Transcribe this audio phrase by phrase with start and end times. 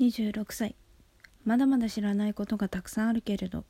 [0.00, 0.74] 26歳。
[1.44, 3.64] まだまだ知らないことがたくさんあるけれど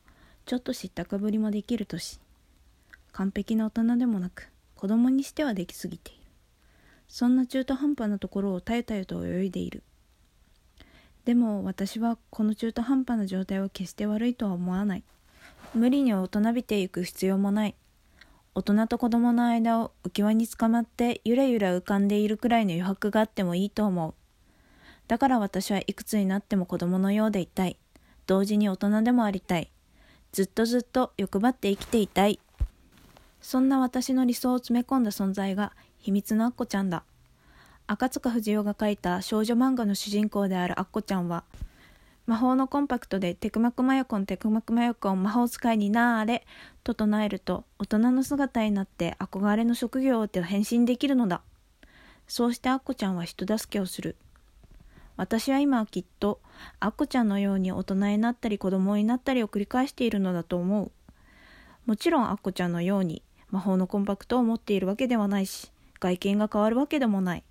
[0.45, 2.21] ちょっと知ったかぶりもできる年
[3.13, 6.23] 完璧な大人でもなく子供にしてはできすぎている。
[7.09, 9.83] そんな中途半端なところをたゆたゆと泳いでいる。
[11.25, 15.05] でも私はこの中途半端な状態を決して悪いとは思わない。
[15.75, 17.75] 無理に大人びていく必要もない。
[18.55, 24.15] 大人と子供の間を浮き輪につかまってゆらゆら浮かんでいるくらいの余白があってもいいと思う。
[25.13, 27.77] だから私はいくつになっても子供のようでいたい。
[28.27, 29.71] 同時に大人でもありたい。
[30.33, 32.41] ずっとずっと欲張って生きていたい。
[33.43, 37.05] そんな私の理想を詰め込んだ存在が秘密のアッコちゃんだ。
[37.87, 41.45] 赤塚不二夫が書いた少女漫画の主人公であるアッコちゃんは、
[42.25, 46.47] 魔法のコンパクトでテクマクマヨコンテクマクマヨコン魔法使いになーれ
[46.85, 51.43] と唱えると大人の姿になって憧れの職業を変身できるのだ。
[52.27, 54.17] そうしてアッコちゃんは人助けをする。
[55.17, 56.41] 私は今はきっと
[56.81, 60.91] アッコちゃんのように大人になったり子供になったりを繰り返しているのだと思う。
[61.87, 65.71] もちろんアッコちゃんのように魔法のコンパクトを持っているわけではないし
[66.01, 67.45] 外見が変わるわけでもない。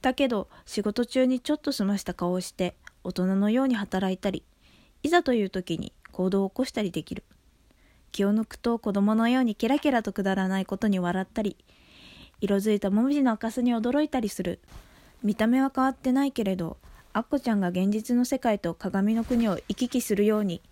[0.00, 2.74] だけど仕事中にちょっと済ました顔をして
[3.04, 4.44] 大人のように働いたり
[5.02, 7.24] いざという時に行動を起こしたりできる。
[8.10, 11.56] 気を抜くと子供のようにケラケラとくだらないことに笑ったり
[12.40, 14.60] 色づいたもみじの赤すに驚いたりする。
[15.22, 16.76] 見た目は変わってないけれど
[17.12, 20.62] アッコちゃんが現実の世界と鏡の国を行き来するように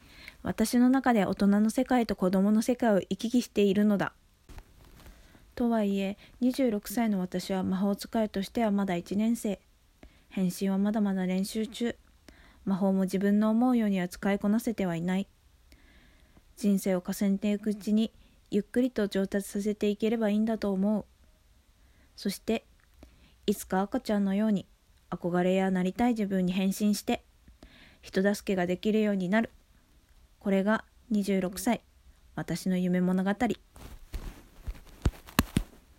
[0.42, 4.12] 私の中で大人の世界と子供の世界を行き来しているのだ。
[5.56, 9.58] とはいえ26歳の私は魔法使いとしてはまだ1年生。
[10.28, 11.96] 変身はまだまだ練習中。
[12.64, 15.26] 魔法も自分の思うようには使いこなせてはいない。
[16.56, 18.12] 人生を重ねていくうちに
[18.50, 21.04] ゆっくりと上達させていければいいんだと思う。
[22.14, 22.64] そして
[23.46, 24.66] いつか赤ちゃんのように
[25.10, 27.22] 憧れやなりたい自分に変身して
[28.02, 29.50] 人助けができるようになる。
[30.38, 31.80] これが26歳。
[32.36, 33.34] 私の夢物語。